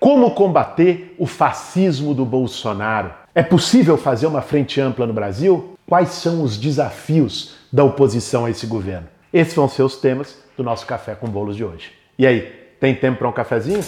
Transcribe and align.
Como 0.00 0.30
combater 0.30 1.14
o 1.18 1.26
fascismo 1.26 2.14
do 2.14 2.24
Bolsonaro? 2.24 3.12
É 3.34 3.42
possível 3.42 3.98
fazer 3.98 4.26
uma 4.26 4.40
frente 4.40 4.80
ampla 4.80 5.06
no 5.06 5.12
Brasil? 5.12 5.78
Quais 5.86 6.08
são 6.08 6.42
os 6.42 6.56
desafios 6.56 7.56
da 7.70 7.84
oposição 7.84 8.46
a 8.46 8.50
esse 8.50 8.66
governo? 8.66 9.06
Esses 9.30 9.52
vão 9.52 9.68
ser 9.68 9.82
os 9.82 9.96
temas 9.96 10.38
do 10.56 10.64
nosso 10.64 10.86
Café 10.86 11.14
com 11.14 11.28
Bolos 11.28 11.54
de 11.54 11.62
hoje. 11.62 11.92
E 12.18 12.26
aí, 12.26 12.40
tem 12.80 12.94
tempo 12.94 13.18
para 13.18 13.28
um 13.28 13.32
cafezinho? 13.32 13.84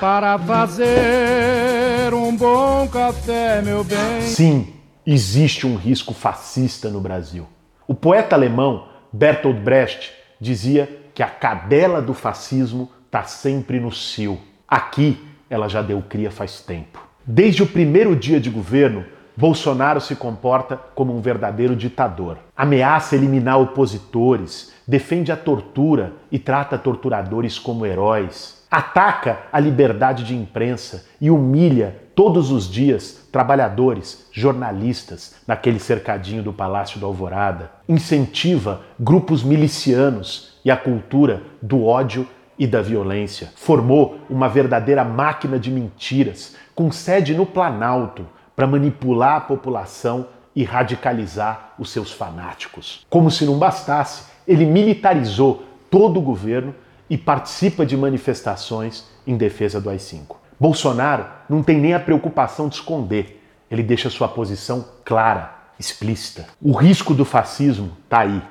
Para 0.00 0.38
fazer 0.38 2.14
um 2.14 2.34
bom 2.34 2.88
café, 2.88 3.60
meu 3.60 3.84
bem. 3.84 4.22
Sim, 4.22 4.72
existe 5.06 5.66
um 5.66 5.76
risco 5.76 6.14
fascista 6.14 6.88
no 6.88 6.98
Brasil. 6.98 7.46
O 7.86 7.94
poeta 7.94 8.34
alemão 8.34 8.88
Bertolt 9.12 9.58
Brecht 9.58 10.12
dizia 10.40 10.88
que 11.12 11.22
a 11.22 11.28
cadela 11.28 12.00
do 12.00 12.14
fascismo 12.14 12.88
está 13.08 13.24
sempre 13.24 13.80
no 13.80 13.90
cio. 13.90 14.38
Aqui, 14.68 15.18
ela 15.48 15.66
já 15.66 15.80
deu 15.80 16.02
cria 16.06 16.30
faz 16.30 16.60
tempo. 16.60 17.02
Desde 17.26 17.62
o 17.62 17.66
primeiro 17.66 18.14
dia 18.14 18.38
de 18.38 18.50
governo, 18.50 19.04
Bolsonaro 19.34 20.00
se 20.00 20.14
comporta 20.14 20.76
como 20.94 21.16
um 21.16 21.20
verdadeiro 21.20 21.74
ditador. 21.74 22.38
Ameaça 22.54 23.16
eliminar 23.16 23.58
opositores, 23.58 24.74
defende 24.86 25.32
a 25.32 25.36
tortura 25.36 26.12
e 26.30 26.38
trata 26.38 26.76
torturadores 26.76 27.58
como 27.58 27.86
heróis. 27.86 28.58
Ataca 28.70 29.38
a 29.50 29.58
liberdade 29.58 30.24
de 30.24 30.36
imprensa 30.36 31.06
e 31.18 31.30
humilha 31.30 31.96
todos 32.14 32.50
os 32.50 32.68
dias 32.68 33.26
trabalhadores, 33.32 34.28
jornalistas 34.32 35.36
naquele 35.46 35.78
cercadinho 35.78 36.42
do 36.42 36.52
Palácio 36.52 37.00
da 37.00 37.06
Alvorada. 37.06 37.70
Incentiva 37.88 38.82
grupos 39.00 39.42
milicianos 39.42 40.58
e 40.62 40.70
a 40.70 40.76
cultura 40.76 41.42
do 41.62 41.86
ódio 41.86 42.26
e 42.58 42.66
da 42.66 42.82
violência. 42.82 43.52
Formou 43.56 44.18
uma 44.28 44.48
verdadeira 44.48 45.04
máquina 45.04 45.58
de 45.58 45.70
mentiras, 45.70 46.56
com 46.74 46.90
sede 46.90 47.34
no 47.34 47.46
Planalto, 47.46 48.26
para 48.56 48.66
manipular 48.66 49.36
a 49.36 49.40
população 49.40 50.26
e 50.54 50.64
radicalizar 50.64 51.74
os 51.78 51.90
seus 51.90 52.10
fanáticos. 52.10 53.06
Como 53.08 53.30
se 53.30 53.44
não 53.44 53.58
bastasse, 53.58 54.24
ele 54.46 54.66
militarizou 54.66 55.62
todo 55.88 56.18
o 56.18 56.22
governo 56.22 56.74
e 57.08 57.16
participa 57.16 57.86
de 57.86 57.96
manifestações 57.96 59.06
em 59.26 59.36
defesa 59.36 59.80
do 59.80 59.88
AI-5. 59.88 60.36
Bolsonaro 60.58 61.26
não 61.48 61.62
tem 61.62 61.78
nem 61.78 61.94
a 61.94 62.00
preocupação 62.00 62.68
de 62.68 62.74
esconder, 62.74 63.40
ele 63.70 63.82
deixa 63.82 64.10
sua 64.10 64.26
posição 64.26 64.84
clara, 65.04 65.54
explícita. 65.78 66.46
O 66.60 66.72
risco 66.72 67.14
do 67.14 67.24
fascismo 67.24 67.92
está 68.04 68.20
aí, 68.20 68.42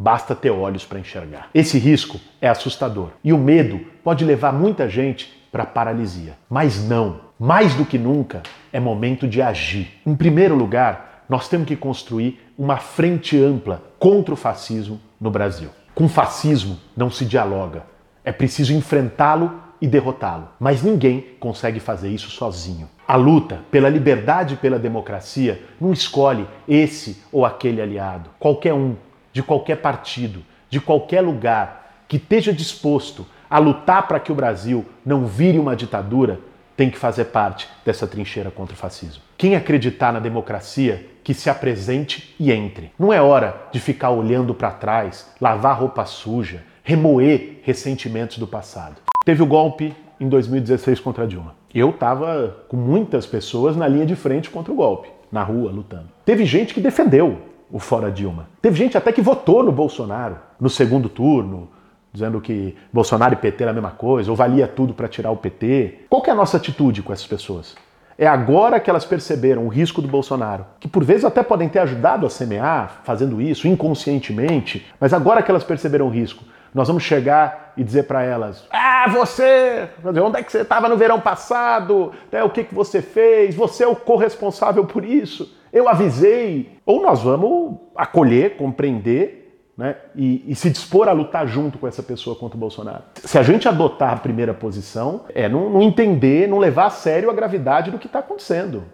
Basta 0.00 0.34
ter 0.34 0.48
olhos 0.48 0.82
para 0.86 0.98
enxergar. 0.98 1.50
Esse 1.52 1.78
risco 1.78 2.18
é 2.40 2.48
assustador 2.48 3.10
e 3.22 3.34
o 3.34 3.38
medo 3.38 3.80
pode 4.02 4.24
levar 4.24 4.50
muita 4.50 4.88
gente 4.88 5.30
para 5.52 5.66
paralisia. 5.66 6.38
Mas 6.48 6.82
não, 6.88 7.20
mais 7.38 7.74
do 7.74 7.84
que 7.84 7.98
nunca, 7.98 8.42
é 8.72 8.80
momento 8.80 9.28
de 9.28 9.42
agir. 9.42 10.00
Em 10.06 10.16
primeiro 10.16 10.54
lugar, 10.54 11.24
nós 11.28 11.48
temos 11.48 11.68
que 11.68 11.76
construir 11.76 12.40
uma 12.56 12.78
frente 12.78 13.38
ampla 13.38 13.82
contra 13.98 14.32
o 14.32 14.38
fascismo 14.38 14.98
no 15.20 15.30
Brasil. 15.30 15.68
Com 15.94 16.08
fascismo 16.08 16.80
não 16.96 17.10
se 17.10 17.26
dialoga. 17.26 17.82
É 18.24 18.32
preciso 18.32 18.72
enfrentá-lo 18.72 19.52
e 19.82 19.86
derrotá-lo. 19.86 20.48
Mas 20.58 20.82
ninguém 20.82 21.26
consegue 21.38 21.78
fazer 21.78 22.08
isso 22.08 22.30
sozinho. 22.30 22.88
A 23.06 23.16
luta 23.16 23.60
pela 23.70 23.90
liberdade 23.90 24.54
e 24.54 24.56
pela 24.56 24.78
democracia 24.78 25.60
não 25.78 25.92
escolhe 25.92 26.46
esse 26.66 27.22
ou 27.30 27.44
aquele 27.44 27.82
aliado. 27.82 28.30
Qualquer 28.38 28.72
um 28.72 28.96
de 29.32 29.42
qualquer 29.42 29.76
partido, 29.76 30.42
de 30.68 30.80
qualquer 30.80 31.20
lugar 31.20 32.02
que 32.08 32.16
esteja 32.16 32.52
disposto 32.52 33.26
a 33.48 33.58
lutar 33.58 34.06
para 34.06 34.20
que 34.20 34.32
o 34.32 34.34
Brasil 34.34 34.84
não 35.04 35.26
vire 35.26 35.58
uma 35.58 35.74
ditadura, 35.74 36.40
tem 36.76 36.88
que 36.88 36.98
fazer 36.98 37.26
parte 37.26 37.68
dessa 37.84 38.06
trincheira 38.06 38.50
contra 38.50 38.74
o 38.74 38.78
fascismo. 38.78 39.22
Quem 39.36 39.54
acreditar 39.54 40.12
na 40.12 40.18
democracia, 40.18 41.06
que 41.22 41.34
se 41.34 41.50
apresente 41.50 42.34
e 42.40 42.50
entre. 42.50 42.90
Não 42.98 43.12
é 43.12 43.20
hora 43.20 43.68
de 43.70 43.78
ficar 43.78 44.10
olhando 44.10 44.54
para 44.54 44.70
trás, 44.70 45.30
lavar 45.40 45.78
roupa 45.78 46.04
suja, 46.06 46.62
remoer 46.82 47.58
ressentimentos 47.62 48.38
do 48.38 48.46
passado. 48.46 48.96
Teve 49.24 49.42
o 49.42 49.46
golpe 49.46 49.94
em 50.18 50.28
2016 50.28 51.00
contra 51.00 51.26
Dilma. 51.26 51.54
Eu 51.74 51.90
estava 51.90 52.64
com 52.68 52.76
muitas 52.76 53.26
pessoas 53.26 53.76
na 53.76 53.86
linha 53.86 54.06
de 54.06 54.16
frente 54.16 54.50
contra 54.50 54.72
o 54.72 54.76
golpe, 54.76 55.08
na 55.30 55.42
rua, 55.42 55.70
lutando. 55.70 56.08
Teve 56.24 56.44
gente 56.44 56.74
que 56.74 56.80
defendeu 56.80 57.42
o 57.70 57.78
fora 57.78 58.10
Dilma. 58.10 58.48
Teve 58.60 58.76
gente 58.76 58.96
até 58.96 59.12
que 59.12 59.22
votou 59.22 59.62
no 59.62 59.72
Bolsonaro 59.72 60.36
no 60.58 60.68
segundo 60.68 61.08
turno, 61.08 61.68
dizendo 62.12 62.40
que 62.40 62.76
Bolsonaro 62.92 63.34
e 63.34 63.36
PT 63.36 63.62
era 63.62 63.70
a 63.70 63.74
mesma 63.74 63.90
coisa, 63.90 64.30
ou 64.30 64.36
valia 64.36 64.66
tudo 64.66 64.92
para 64.92 65.08
tirar 65.08 65.30
o 65.30 65.36
PT. 65.36 66.06
Qual 66.08 66.22
é 66.26 66.30
a 66.30 66.34
nossa 66.34 66.56
atitude 66.56 67.02
com 67.02 67.12
essas 67.12 67.26
pessoas? 67.26 67.74
É 68.18 68.26
agora 68.26 68.78
que 68.78 68.90
elas 68.90 69.04
perceberam 69.04 69.64
o 69.64 69.68
risco 69.68 70.02
do 70.02 70.08
Bolsonaro, 70.08 70.66
que 70.78 70.86
por 70.86 71.02
vezes 71.02 71.24
até 71.24 71.42
podem 71.42 71.68
ter 71.68 71.78
ajudado 71.78 72.26
a 72.26 72.30
semear, 72.30 73.00
fazendo 73.02 73.40
isso 73.40 73.66
inconscientemente, 73.66 74.86
mas 75.00 75.14
agora 75.14 75.42
que 75.42 75.50
elas 75.50 75.64
perceberam 75.64 76.06
o 76.06 76.10
risco, 76.10 76.44
nós 76.74 76.86
vamos 76.86 77.02
chegar 77.02 77.72
e 77.76 77.82
dizer 77.82 78.02
para 78.02 78.22
elas: 78.22 78.66
Ah, 78.70 79.06
você, 79.08 79.88
onde 80.04 80.38
é 80.38 80.42
que 80.42 80.52
você 80.52 80.60
estava 80.60 80.88
no 80.88 80.96
verão 80.96 81.18
passado? 81.18 82.12
É, 82.30 82.44
o 82.44 82.50
que, 82.50 82.64
que 82.64 82.74
você 82.74 83.00
fez? 83.00 83.54
Você 83.54 83.84
é 83.84 83.88
o 83.88 83.96
corresponsável 83.96 84.84
por 84.84 85.04
isso. 85.04 85.58
Eu 85.72 85.88
avisei. 85.88 86.78
Ou 86.84 87.02
nós 87.02 87.22
vamos 87.22 87.76
acolher, 87.94 88.56
compreender 88.56 89.40
né, 89.76 89.96
e, 90.14 90.44
e, 90.46 90.54
se 90.54 90.68
dispor 90.68 91.08
a 91.08 91.12
lutar 91.12 91.46
junto 91.46 91.78
com 91.78 91.86
essa 91.86 92.02
pessoa 92.02 92.36
contra 92.36 92.54
o 92.54 92.60
Bolsonaro. 92.60 93.02
Se 93.14 93.38
a 93.38 93.42
gente 93.42 93.66
adotar 93.66 94.12
a 94.12 94.16
primeira 94.16 94.52
posição, 94.52 95.22
é 95.34 95.48
não, 95.48 95.70
não 95.70 95.80
entender, 95.80 96.46
não 96.46 96.58
levar 96.58 96.86
a 96.86 96.90
sério 96.90 97.30
a 97.30 97.32
gravidade 97.32 97.90
do 97.90 97.98
que 97.98 98.06
está 98.06 98.18
acontecendo. 98.18 98.84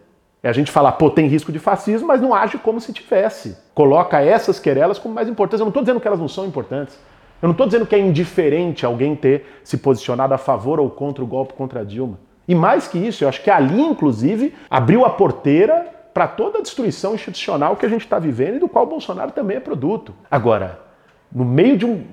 É 0.42 0.48
a 0.48 0.52
gente 0.52 0.70
falar, 0.70 0.92
pô, 0.92 1.10
tem 1.10 1.26
risco 1.26 1.50
de 1.50 1.58
fascismo, 1.58 2.06
mas 2.06 2.20
não 2.20 2.32
age 2.32 2.56
como 2.58 2.80
se 2.80 2.92
tivesse. 2.92 3.58
Coloca 3.74 4.20
essas 4.20 4.60
querelas 4.60 4.96
como 4.96 5.12
mais 5.12 5.28
importantes. 5.28 5.58
Eu 5.58 5.64
não 5.64 5.70
estou 5.70 5.82
dizendo 5.82 5.98
que 5.98 6.06
elas 6.06 6.20
não 6.20 6.28
são 6.28 6.46
importantes. 6.46 6.96
Eu 7.42 7.48
não 7.48 7.52
estou 7.52 7.66
dizendo 7.66 7.84
que 7.84 7.96
é 7.96 7.98
indiferente 7.98 8.86
alguém 8.86 9.16
ter 9.16 9.60
se 9.64 9.76
posicionado 9.78 10.34
a 10.34 10.38
favor 10.38 10.78
ou 10.78 10.88
contra 10.88 11.24
o 11.24 11.26
golpe 11.26 11.54
contra 11.54 11.84
Dilma. 11.84 12.18
E 12.46 12.54
mais 12.54 12.86
que 12.86 12.96
isso, 12.96 13.24
eu 13.24 13.28
acho 13.28 13.42
que 13.42 13.50
ali, 13.50 13.80
inclusive, 13.80 14.54
abriu 14.70 15.04
a 15.04 15.10
porteira 15.10 15.95
para 16.16 16.26
toda 16.26 16.60
a 16.60 16.62
destruição 16.62 17.14
institucional 17.14 17.76
que 17.76 17.84
a 17.84 17.88
gente 17.90 18.00
está 18.00 18.18
vivendo 18.18 18.56
e 18.56 18.58
do 18.58 18.70
qual 18.70 18.86
o 18.86 18.88
Bolsonaro 18.88 19.32
também 19.32 19.58
é 19.58 19.60
produto. 19.60 20.14
Agora, 20.30 20.80
no 21.30 21.44
meio 21.44 21.76
de 21.76 21.84
um, 21.84 22.06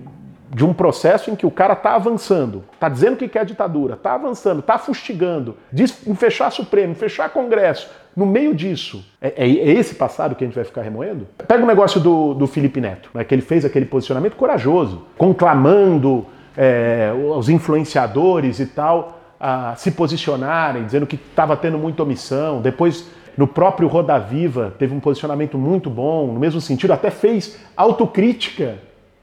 de 0.49 0.65
um 0.65 0.73
processo 0.73 1.31
em 1.31 1.37
que 1.37 1.45
o 1.45 1.49
cara 1.49 1.71
está 1.71 1.95
avançando, 1.95 2.65
está 2.73 2.89
dizendo 2.89 3.15
que 3.15 3.29
quer 3.29 3.45
ditadura, 3.45 3.93
está 3.93 4.15
avançando, 4.15 4.59
está 4.59 4.77
fustigando, 4.77 5.55
diz 5.71 6.05
em 6.05 6.13
fechar 6.15 6.51
Supremo, 6.51 6.93
fechar 6.93 7.29
Congresso, 7.29 7.89
no 8.13 8.25
meio 8.25 8.53
disso, 8.53 9.05
é, 9.21 9.29
é, 9.37 9.49
é, 9.49 9.71
esse 9.71 9.95
passado 9.95 10.35
que 10.35 10.43
a 10.43 10.47
gente 10.47 10.55
vai 10.55 10.65
ficar 10.65 10.81
remoendo? 10.81 11.25
Pega 11.47 11.63
o 11.63 11.65
negócio 11.65 12.01
do, 12.01 12.33
do 12.33 12.45
Felipe 12.45 12.81
Neto, 12.81 13.09
né, 13.13 13.23
que 13.23 13.33
ele 13.33 13.41
fez 13.41 13.63
aquele 13.63 13.85
posicionamento 13.85 14.35
corajoso, 14.35 15.07
conclamando 15.17 16.25
é, 16.57 17.09
os 17.37 17.47
influenciadores 17.47 18.59
e 18.59 18.65
tal 18.65 19.21
a 19.39 19.75
se 19.77 19.91
posicionarem, 19.91 20.83
dizendo 20.85 21.07
que 21.07 21.15
estava 21.15 21.55
tendo 21.55 21.77
muita 21.77 22.03
omissão. 22.03 22.61
Depois 22.61 23.09
no 23.37 23.47
próprio 23.47 23.87
Roda 23.87 24.17
Viva 24.19 24.73
teve 24.77 24.93
um 24.93 24.99
posicionamento 24.99 25.57
muito 25.57 25.89
bom, 25.89 26.27
no 26.27 26.39
mesmo 26.39 26.61
sentido, 26.61 26.93
até 26.93 27.09
fez 27.09 27.59
autocrítica 27.75 28.77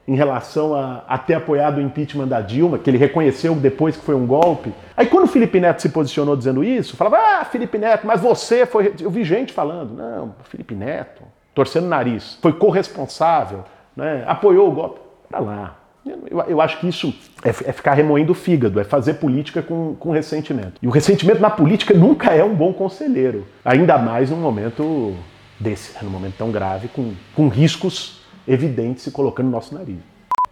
em 0.07 0.17
relação 0.17 0.75
a, 0.75 1.05
a 1.07 1.17
ter 1.17 1.35
apoiado 1.35 1.79
o 1.79 1.81
impeachment 1.81 2.27
da 2.27 2.41
Dilma, 2.41 2.79
que 2.79 2.91
ele 2.91 2.99
reconheceu 2.99 3.55
depois 3.55 3.97
que 3.97 4.05
foi 4.05 4.15
um 4.15 4.27
golpe. 4.27 4.73
Aí 4.97 5.07
quando 5.07 5.25
o 5.25 5.29
Felipe 5.29 5.61
Neto 5.61 5.81
se 5.81 5.89
posicionou 5.89 6.37
dizendo 6.37 6.65
isso, 6.65 6.97
falava, 6.97 7.19
ah, 7.19 7.45
Felipe 7.45 7.79
Neto, 7.79 8.07
mas 8.07 8.21
você 8.21 8.67
foi. 8.67 8.93
Eu 9.01 9.11
vi 9.11 9.23
gente 9.23 9.53
falando, 9.53 9.95
não, 9.95 10.35
Felipe 10.45 10.75
Neto, 10.75 11.23
torcendo 11.55 11.85
o 11.85 11.89
nariz, 11.89 12.39
foi 12.43 12.53
corresponsável, 12.53 13.65
né, 13.97 14.25
apoiou 14.27 14.69
o 14.69 14.73
golpe. 14.73 15.01
Para 15.29 15.39
lá. 15.39 15.80
Eu, 16.49 16.61
acho 16.61 16.81
que 16.81 16.89
isso 16.89 17.15
é, 17.45 17.51
é, 17.51 17.73
ficar 17.73 17.93
remoendo 17.95 18.33
o 18.33 18.35
fígado, 18.35 18.81
é 18.81 18.85
fazer 18.85 19.15
política 19.15 19.61
com, 19.61 19.95
com 19.97 20.11
ressentimento. 20.11 20.75
E 20.81 20.87
o 20.87 20.91
ressentimento 20.91 21.41
na 21.41 21.51
política 21.51 21.93
nunca 21.93 22.33
é 22.33 22.43
um 22.43 22.55
bom 22.55 22.73
conselheiro, 22.73 23.47
ainda 23.65 23.99
mais 23.99 24.31
num 24.31 24.39
momento 24.39 25.15
desse, 25.59 25.93
né, 25.93 26.01
num 26.03 26.11
momento 26.11 26.37
tão 26.39 26.51
grave, 26.51 26.89
com, 26.89 27.13
com 27.35 27.49
riscos 27.49 28.23
evidentes 28.49 29.03
se 29.03 29.11
colocando 29.11 29.47
no 29.47 29.53
nosso 29.53 29.75
nariz. 29.75 29.99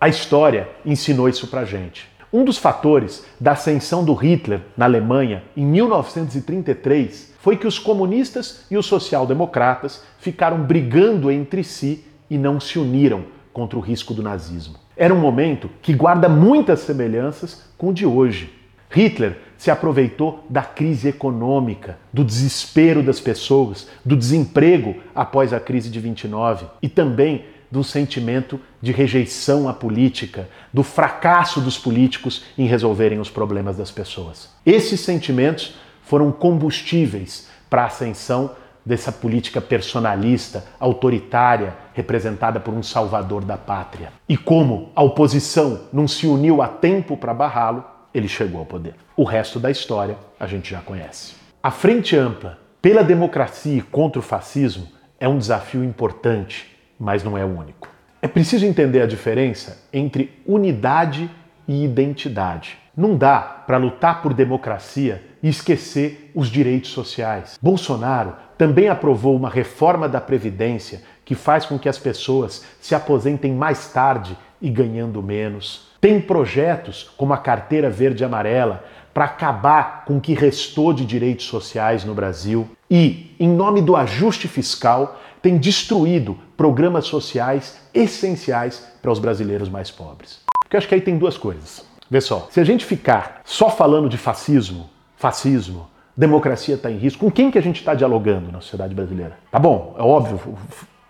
A 0.00 0.08
história 0.08 0.69
ensinou 0.84 1.28
isso 1.28 1.46
pra 1.49 1.64
gente. 1.64 2.08
Um 2.31 2.44
dos 2.44 2.58
fatores 2.58 3.25
da 3.40 3.52
ascensão 3.52 4.05
do 4.05 4.12
Hitler 4.12 4.61
na 4.76 4.84
Alemanha 4.84 5.43
em 5.56 5.64
1933 5.64 7.32
foi 7.40 7.56
que 7.56 7.67
os 7.67 7.78
comunistas 7.78 8.67
e 8.70 8.76
os 8.76 8.84
social-democratas 8.84 10.05
ficaram 10.19 10.62
brigando 10.62 11.31
entre 11.31 11.64
si 11.64 12.05
e 12.28 12.37
não 12.37 12.61
se 12.61 12.78
uniram 12.78 13.25
contra 13.50 13.78
o 13.78 13.82
risco 13.82 14.12
do 14.12 14.23
nazismo. 14.23 14.76
Era 14.99 15.15
um 15.15 15.21
momento 15.21 15.71
que 15.81 15.95
guarda 15.95 16.29
muitas 16.29 16.81
semelhanças 16.81 17.62
com 17.79 17.91
o 17.91 17.95
de 17.95 18.05
hoje. 18.05 18.53
Hitler 18.91 19.39
se 19.56 19.71
aproveitou 19.71 20.45
da 20.50 20.62
crise 20.62 21.09
econômica, 21.09 21.99
do 22.12 22.25
desespero 22.25 23.00
das 23.00 23.21
pessoas, 23.21 23.89
do 24.05 24.17
desemprego 24.17 24.97
após 25.15 25.53
a 25.53 25.61
crise 25.61 25.89
de 25.89 26.00
29 26.00 26.67
e 26.83 26.89
também 26.89 27.45
do 27.71 27.85
sentimento 27.85 28.59
de 28.83 28.91
rejeição 28.91 29.69
à 29.69 29.75
política, 29.75 30.49
do 30.73 30.83
fracasso 30.83 31.61
dos 31.61 31.79
políticos 31.79 32.45
em 32.56 32.67
resolverem 32.67 33.21
os 33.21 33.31
problemas 33.31 33.77
das 33.77 33.93
pessoas. 33.93 34.49
Esses 34.67 35.00
sentimentos 35.00 35.77
foram 36.03 36.33
combustíveis 36.33 37.49
para 37.71 37.83
a 37.83 37.87
ascensão 37.87 38.53
dessa 38.88 39.12
política 39.12 39.61
personalista, 39.61 40.64
autoritária, 40.81 41.76
representada 41.93 42.58
por 42.58 42.73
um 42.73 42.82
salvador 42.82 43.44
da 43.44 43.58
pátria. 43.58 44.11
E 44.26 44.35
como 44.35 44.90
a 44.96 45.02
oposição 45.02 45.82
não 45.93 46.08
se 46.08 46.26
uniu 46.26 46.62
a 46.62 46.69
tempo 46.69 47.14
para 47.14 47.35
barrá-lo, 47.35 47.85
ele 48.14 48.26
chegou 48.26 48.61
ao 48.61 48.67
poder. 48.67 48.94
O 49.14 49.25
resto 49.25 49.61
da 49.61 49.70
história 49.70 50.17
a 50.40 50.46
gente 50.46 50.70
já 50.70 50.81
conhece. 50.81 51.35
A 51.62 51.70
frente 51.70 52.17
ampla 52.17 52.58
pela 52.81 53.05
democracia 53.05 53.76
e 53.76 53.82
contra 53.82 54.20
o 54.20 54.23
fascismo 54.23 54.88
é 55.20 55.29
um 55.29 55.37
desafio 55.37 55.85
importante, 55.85 56.75
mas 56.99 57.23
não 57.23 57.37
é 57.37 57.44
o 57.44 57.58
único. 57.58 57.88
É 58.23 58.26
preciso 58.26 58.64
entender 58.64 59.02
a 59.02 59.06
diferença 59.06 59.87
entre 59.93 60.32
unidade 60.46 61.31
e 61.69 61.85
identidade. 61.85 62.79
Não 62.96 63.17
dá 63.17 63.38
para 63.38 63.76
lutar 63.76 64.23
por 64.23 64.32
democracia 64.32 65.23
e 65.43 65.49
esquecer 65.49 66.31
os 66.35 66.49
direitos 66.49 66.90
sociais. 66.90 67.58
Bolsonaro 67.61 68.35
também 68.58 68.88
aprovou 68.88 69.37
uma 69.37 69.49
reforma 69.49 70.08
da 70.08 70.20
Previdência 70.20 71.00
que 71.25 71.37
faz 71.37 71.64
com 71.64 71.78
que 71.78 71.88
as 71.88 71.99
pessoas 71.99 72.64
se 72.81 72.94
aposentem 72.94 73.52
mais 73.52 73.93
tarde 73.93 74.37
e 74.60 74.69
ganhando 74.69 75.22
menos. 75.22 75.87
Tem 76.00 76.20
projetos 76.20 77.10
como 77.16 77.32
a 77.32 77.38
Carteira 77.38 77.88
Verde 77.88 78.25
e 78.25 78.26
Amarela 78.26 78.84
para 79.14 79.26
acabar 79.26 80.05
com 80.05 80.16
o 80.19 80.20
que 80.20 80.34
restou 80.34 80.93
de 80.93 81.05
direitos 81.05 81.46
sociais 81.46 82.05
no 82.05 82.14
Brasil. 82.14 82.69
E, 82.90 83.34
em 83.38 83.49
nome 83.49 83.81
do 83.81 83.94
ajuste 83.94 84.49
fiscal, 84.49 85.20
tem 85.40 85.56
destruído 85.56 86.37
programas 86.56 87.06
sociais 87.06 87.78
essenciais 87.94 88.84
para 89.00 89.12
os 89.12 89.19
brasileiros 89.19 89.69
mais 89.69 89.90
pobres. 89.90 90.40
Porque 90.64 90.76
eu 90.76 90.78
acho 90.78 90.88
que 90.88 90.94
aí 90.94 91.00
tem 91.00 91.16
duas 91.16 91.38
coisas. 91.38 91.84
Vê 92.11 92.20
só, 92.20 92.49
se 92.50 92.58
a 92.58 92.64
gente 92.64 92.84
ficar 92.84 93.43
só 93.44 93.70
falando 93.70 94.08
de 94.08 94.16
fascismo, 94.16 94.88
fascismo, 95.16 95.88
democracia 96.19 96.75
está 96.75 96.91
em 96.91 96.97
risco, 96.97 97.25
com 97.25 97.31
quem 97.31 97.49
que 97.49 97.56
a 97.56 97.62
gente 97.62 97.76
está 97.76 97.94
dialogando 97.94 98.50
na 98.50 98.61
sociedade 98.61 98.93
brasileira? 98.93 99.38
Tá 99.53 99.59
bom, 99.59 99.94
é 99.97 100.03
óbvio, 100.03 100.41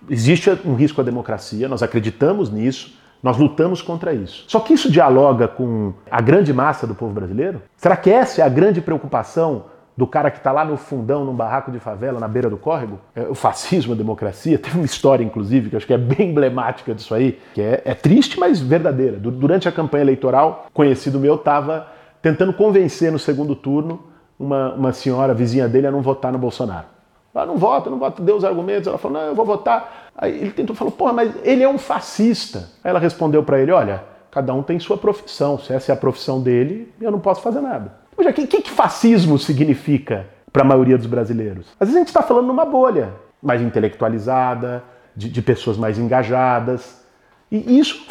existe 0.09 0.51
um 0.67 0.75
risco 0.75 1.01
à 1.01 1.05
democracia, 1.05 1.67
nós 1.67 1.83
acreditamos 1.83 2.51
nisso, 2.51 2.95
nós 3.23 3.39
lutamos 3.39 3.81
contra 3.81 4.13
isso. 4.13 4.45
Só 4.47 4.61
que 4.61 4.75
isso 4.75 4.91
dialoga 4.91 5.49
com 5.49 5.95
a 6.11 6.21
grande 6.21 6.53
massa 6.53 6.87
do 6.87 6.95
povo 6.95 7.15
brasileiro? 7.15 7.63
Será 7.75 7.97
que 7.97 8.11
essa 8.11 8.43
é 8.43 8.45
a 8.45 8.49
grande 8.51 8.83
preocupação 8.83 9.65
do 9.97 10.07
cara 10.07 10.31
que 10.31 10.37
está 10.37 10.53
lá 10.53 10.63
no 10.63 10.77
fundão, 10.77 11.25
num 11.25 11.35
barraco 11.35 11.73
de 11.73 11.81
favela, 11.81 12.21
na 12.21 12.29
beira 12.29 12.51
do 12.51 12.59
córrego? 12.59 13.01
É, 13.17 13.23
o 13.23 13.35
fascismo, 13.35 13.95
a 13.95 13.97
democracia. 13.97 14.59
Teve 14.61 14.77
uma 14.77 14.85
história, 14.85 15.25
inclusive, 15.25 15.71
que 15.71 15.77
acho 15.77 15.87
que 15.87 15.95
é 15.95 15.99
bem 15.99 16.31
emblemática 16.31 16.95
disso 16.95 17.15
aí, 17.15 17.41
que 17.55 17.63
é, 17.63 17.81
é 17.83 17.95
triste, 17.95 18.39
mas 18.39 18.61
verdadeira. 18.61 19.17
Durante 19.17 19.67
a 19.69 19.73
campanha 19.73 20.03
eleitoral, 20.03 20.67
conhecido 20.75 21.19
meu 21.19 21.37
estava 21.37 21.89
tentando 22.21 22.53
convencer 22.53 23.11
no 23.11 23.19
segundo 23.19 23.57
turno 23.57 24.05
uma, 24.39 24.75
uma 24.75 24.93
senhora 24.93 25.35
vizinha 25.35 25.69
dele 25.69 25.87
a 25.87 25.91
não 25.91 26.01
votar 26.01 26.33
no 26.33 26.39
Bolsonaro. 26.39 26.87
Ela 27.35 27.47
não 27.47 27.57
vota, 27.57 27.89
não 27.89 27.99
vota, 27.99 28.23
deu 28.23 28.37
os 28.37 28.45
argumentos. 28.45 28.87
Ela 28.87 28.99
falou, 28.99 29.19
não, 29.19 29.27
eu 29.29 29.35
vou 29.35 29.45
votar. 29.45 30.11
Aí 30.17 30.35
ele 30.37 30.51
tentou, 30.51 30.75
falou, 30.75 30.93
porra, 30.93 31.13
mas 31.13 31.33
ele 31.45 31.63
é 31.63 31.69
um 31.69 31.79
fascista. 31.79 32.71
Aí 32.83 32.91
ela 32.91 32.99
respondeu 32.99 33.43
para 33.43 33.61
ele, 33.61 33.71
olha, 33.71 34.03
cada 34.31 34.53
um 34.53 34.63
tem 34.63 34.79
sua 34.81 34.97
profissão. 34.97 35.59
Se 35.59 35.73
essa 35.73 35.93
é 35.93 35.95
a 35.95 35.97
profissão 35.97 36.41
dele, 36.41 36.93
eu 37.01 37.11
não 37.11 37.21
posso 37.21 37.41
fazer 37.41 37.61
nada. 37.61 37.93
O 38.17 38.33
que, 38.33 38.47
que, 38.47 38.63
que 38.63 38.71
fascismo 38.71 39.39
significa 39.39 40.27
para 40.53 40.63
a 40.63 40.65
maioria 40.65 40.99
dos 40.99 41.07
brasileiros? 41.07 41.69
Às 41.79 41.89
vezes 41.89 41.97
a 41.97 41.99
gente 42.01 42.09
está 42.09 42.23
falando 42.23 42.47
numa 42.47 42.65
bolha 42.65 43.15
mais 43.41 43.63
intelectualizada, 43.63 44.83
de, 45.15 45.29
de, 45.29 45.43
pessoas 45.43 45.77
mais 45.77 45.99
engajadas. 45.99 47.05
E 47.51 47.79
isso, 47.79 48.05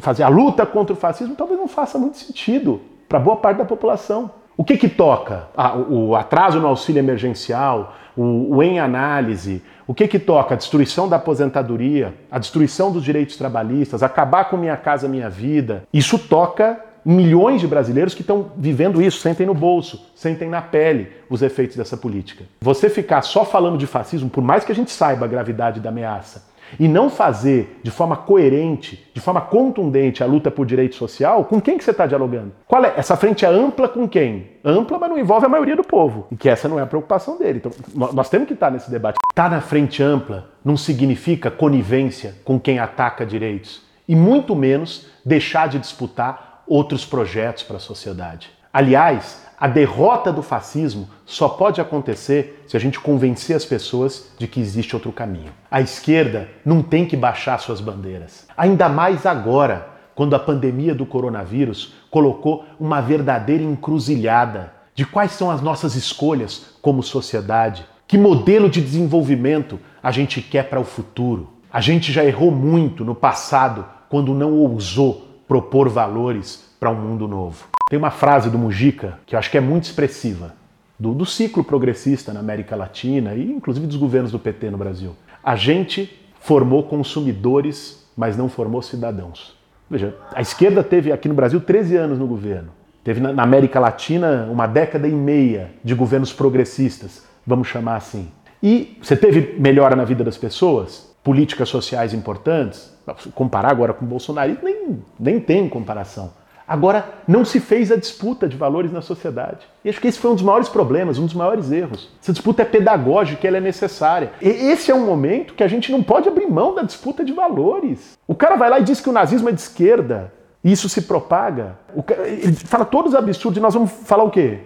fazer 0.00 0.22
a 0.22 0.28
luta 0.28 0.64
contra 0.64 0.94
o 0.94 0.96
fascismo, 0.96 1.36
talvez 1.36 1.60
não 1.60 1.68
faça 1.68 1.98
muito 1.98 2.16
sentido 2.16 2.80
para 3.06 3.18
boa 3.18 3.36
parte 3.36 3.58
da 3.58 3.64
população. 3.64 4.30
O 4.60 4.62
que 4.62 4.76
que 4.76 4.90
toca? 4.90 5.44
Ah, 5.56 5.74
o 5.74 6.14
atraso 6.14 6.60
no 6.60 6.66
auxílio 6.66 7.00
emergencial, 7.00 7.96
o, 8.14 8.56
o 8.56 8.62
em 8.62 8.78
análise, 8.78 9.62
o 9.86 9.94
que 9.94 10.06
que 10.06 10.18
toca? 10.18 10.52
A 10.52 10.56
destruição 10.58 11.08
da 11.08 11.16
aposentadoria, 11.16 12.12
a 12.30 12.38
destruição 12.38 12.92
dos 12.92 13.02
direitos 13.02 13.38
trabalhistas, 13.38 14.02
acabar 14.02 14.50
com 14.50 14.58
minha 14.58 14.76
casa, 14.76 15.08
minha 15.08 15.30
vida. 15.30 15.84
Isso 15.90 16.18
toca 16.18 16.78
milhões 17.02 17.62
de 17.62 17.66
brasileiros 17.66 18.12
que 18.12 18.20
estão 18.20 18.52
vivendo 18.54 19.00
isso, 19.00 19.20
sentem 19.20 19.46
no 19.46 19.54
bolso, 19.54 20.04
sentem 20.14 20.50
na 20.50 20.60
pele 20.60 21.08
os 21.30 21.40
efeitos 21.40 21.78
dessa 21.78 21.96
política. 21.96 22.44
Você 22.60 22.90
ficar 22.90 23.22
só 23.22 23.46
falando 23.46 23.78
de 23.78 23.86
fascismo, 23.86 24.28
por 24.28 24.44
mais 24.44 24.62
que 24.62 24.72
a 24.72 24.74
gente 24.74 24.90
saiba 24.90 25.24
a 25.24 25.28
gravidade 25.28 25.80
da 25.80 25.88
ameaça, 25.88 26.49
e 26.78 26.86
não 26.86 27.10
fazer 27.10 27.80
de 27.82 27.90
forma 27.90 28.16
coerente, 28.16 29.10
de 29.12 29.20
forma 29.20 29.40
contundente 29.40 30.22
a 30.22 30.26
luta 30.26 30.50
por 30.50 30.66
direito 30.66 30.94
social, 30.94 31.44
com 31.44 31.60
quem 31.60 31.78
que 31.78 31.84
você 31.84 31.90
está 31.90 32.06
dialogando? 32.06 32.52
Qual 32.66 32.84
é? 32.84 32.94
Essa 32.96 33.16
frente 33.16 33.44
é 33.44 33.48
ampla 33.48 33.88
com 33.88 34.08
quem? 34.08 34.52
Ampla, 34.64 34.98
mas 34.98 35.10
não 35.10 35.18
envolve 35.18 35.46
a 35.46 35.48
maioria 35.48 35.76
do 35.76 35.84
povo. 35.84 36.26
E 36.30 36.36
que 36.36 36.48
essa 36.48 36.68
não 36.68 36.78
é 36.78 36.82
a 36.82 36.86
preocupação 36.86 37.38
dele. 37.38 37.58
Então, 37.58 37.72
nós 38.12 38.28
temos 38.28 38.46
que 38.46 38.54
estar 38.54 38.70
nesse 38.70 38.90
debate. 38.90 39.16
Estar 39.30 39.48
tá 39.48 39.56
na 39.56 39.60
frente 39.60 40.02
ampla 40.02 40.50
não 40.64 40.76
significa 40.76 41.50
conivência 41.50 42.36
com 42.44 42.58
quem 42.58 42.78
ataca 42.78 43.24
direitos. 43.24 43.82
E 44.06 44.14
muito 44.14 44.54
menos 44.54 45.06
deixar 45.24 45.68
de 45.68 45.78
disputar 45.78 46.62
outros 46.66 47.04
projetos 47.04 47.62
para 47.62 47.76
a 47.76 47.80
sociedade. 47.80 48.50
Aliás, 48.72 49.44
a 49.60 49.68
derrota 49.68 50.32
do 50.32 50.40
fascismo 50.40 51.06
só 51.26 51.46
pode 51.46 51.82
acontecer 51.82 52.64
se 52.66 52.78
a 52.78 52.80
gente 52.80 52.98
convencer 52.98 53.54
as 53.54 53.64
pessoas 53.66 54.32
de 54.38 54.48
que 54.48 54.58
existe 54.58 54.96
outro 54.96 55.12
caminho. 55.12 55.52
A 55.70 55.82
esquerda 55.82 56.48
não 56.64 56.82
tem 56.82 57.04
que 57.04 57.14
baixar 57.14 57.58
suas 57.58 57.78
bandeiras. 57.78 58.46
Ainda 58.56 58.88
mais 58.88 59.26
agora, 59.26 59.90
quando 60.14 60.34
a 60.34 60.38
pandemia 60.38 60.94
do 60.94 61.04
coronavírus 61.04 61.92
colocou 62.10 62.64
uma 62.80 63.02
verdadeira 63.02 63.62
encruzilhada 63.62 64.72
de 64.94 65.04
quais 65.04 65.32
são 65.32 65.50
as 65.50 65.60
nossas 65.60 65.94
escolhas 65.94 66.76
como 66.80 67.02
sociedade, 67.02 67.84
que 68.08 68.16
modelo 68.16 68.70
de 68.70 68.80
desenvolvimento 68.80 69.78
a 70.02 70.10
gente 70.10 70.40
quer 70.40 70.70
para 70.70 70.80
o 70.80 70.84
futuro. 70.84 71.50
A 71.70 71.82
gente 71.82 72.12
já 72.12 72.24
errou 72.24 72.50
muito 72.50 73.04
no 73.04 73.14
passado 73.14 73.84
quando 74.08 74.32
não 74.32 74.54
ousou 74.54 75.42
propor 75.46 75.90
valores 75.90 76.64
para 76.80 76.90
um 76.90 76.94
mundo 76.94 77.28
novo. 77.28 77.69
Tem 77.90 77.98
uma 77.98 78.12
frase 78.12 78.48
do 78.48 78.56
Mujica 78.56 79.18
que 79.26 79.34
eu 79.34 79.38
acho 79.38 79.50
que 79.50 79.58
é 79.58 79.60
muito 79.60 79.82
expressiva, 79.82 80.54
do, 80.96 81.12
do 81.12 81.26
ciclo 81.26 81.64
progressista 81.64 82.32
na 82.32 82.38
América 82.38 82.76
Latina 82.76 83.34
e 83.34 83.50
inclusive 83.50 83.84
dos 83.84 83.96
governos 83.96 84.30
do 84.30 84.38
PT 84.38 84.70
no 84.70 84.78
Brasil. 84.78 85.16
A 85.42 85.56
gente 85.56 86.16
formou 86.38 86.84
consumidores, 86.84 88.08
mas 88.16 88.36
não 88.36 88.48
formou 88.48 88.80
cidadãos. 88.80 89.56
Veja, 89.90 90.16
a 90.32 90.40
esquerda 90.40 90.84
teve 90.84 91.10
aqui 91.10 91.26
no 91.26 91.34
Brasil 91.34 91.60
13 91.60 91.96
anos 91.96 92.16
no 92.16 92.28
governo. 92.28 92.68
Teve 93.02 93.18
na 93.18 93.42
América 93.42 93.80
Latina 93.80 94.46
uma 94.48 94.68
década 94.68 95.08
e 95.08 95.12
meia 95.12 95.72
de 95.82 95.92
governos 95.92 96.32
progressistas, 96.32 97.24
vamos 97.44 97.66
chamar 97.66 97.96
assim. 97.96 98.28
E 98.62 98.96
você 99.02 99.16
teve 99.16 99.58
melhora 99.58 99.96
na 99.96 100.04
vida 100.04 100.22
das 100.22 100.36
pessoas? 100.36 101.10
Políticas 101.24 101.68
sociais 101.68 102.14
importantes? 102.14 102.88
comparar 103.34 103.70
agora 103.70 103.92
com 103.92 104.04
o 104.04 104.08
Bolsonaro, 104.08 104.56
nem, 104.62 105.02
nem 105.18 105.40
tem 105.40 105.68
comparação. 105.68 106.32
Agora, 106.70 107.04
não 107.26 107.44
se 107.44 107.58
fez 107.58 107.90
a 107.90 107.96
disputa 107.96 108.46
de 108.46 108.56
valores 108.56 108.92
na 108.92 109.02
sociedade. 109.02 109.66
E 109.84 109.88
acho 109.88 110.00
que 110.00 110.06
esse 110.06 110.20
foi 110.20 110.30
um 110.30 110.34
dos 110.34 110.44
maiores 110.44 110.68
problemas, 110.68 111.18
um 111.18 111.24
dos 111.24 111.34
maiores 111.34 111.72
erros. 111.72 112.08
Essa 112.22 112.32
disputa 112.32 112.62
é 112.62 112.64
pedagógica, 112.64 113.44
ela 113.44 113.56
é 113.56 113.60
necessária. 113.60 114.30
E 114.40 114.48
esse 114.48 114.88
é 114.88 114.94
um 114.94 115.04
momento 115.04 115.54
que 115.54 115.64
a 115.64 115.66
gente 115.66 115.90
não 115.90 116.00
pode 116.00 116.28
abrir 116.28 116.46
mão 116.46 116.72
da 116.72 116.82
disputa 116.82 117.24
de 117.24 117.32
valores. 117.32 118.16
O 118.24 118.36
cara 118.36 118.54
vai 118.54 118.70
lá 118.70 118.78
e 118.78 118.84
diz 118.84 119.00
que 119.00 119.08
o 119.08 119.12
nazismo 119.12 119.48
é 119.48 119.52
de 119.52 119.60
esquerda, 119.60 120.32
e 120.62 120.70
isso 120.70 120.88
se 120.88 121.02
propaga. 121.02 121.76
Ele 122.24 122.54
fala 122.54 122.84
todos 122.84 123.14
os 123.14 123.18
absurdos, 123.18 123.58
e 123.58 123.60
nós 123.60 123.74
vamos 123.74 123.90
falar 124.04 124.22
o 124.22 124.30
quê? 124.30 124.60